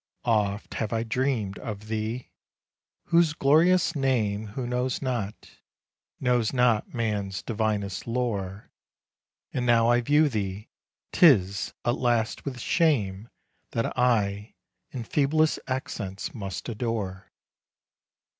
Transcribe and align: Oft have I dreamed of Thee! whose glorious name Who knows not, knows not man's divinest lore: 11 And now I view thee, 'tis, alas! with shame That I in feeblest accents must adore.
Oft 0.25 0.73
have 0.73 0.91
I 0.91 1.03
dreamed 1.03 1.59
of 1.59 1.87
Thee! 1.87 2.31
whose 3.03 3.33
glorious 3.33 3.95
name 3.95 4.47
Who 4.47 4.65
knows 4.65 4.99
not, 4.99 5.51
knows 6.19 6.51
not 6.51 6.91
man's 6.91 7.43
divinest 7.43 8.07
lore: 8.07 8.71
11 9.51 9.51
And 9.53 9.65
now 9.67 9.89
I 9.89 10.01
view 10.01 10.27
thee, 10.27 10.69
'tis, 11.11 11.75
alas! 11.85 12.35
with 12.43 12.59
shame 12.59 13.29
That 13.73 13.95
I 13.95 14.55
in 14.89 15.03
feeblest 15.03 15.59
accents 15.67 16.33
must 16.33 16.67
adore. 16.67 17.31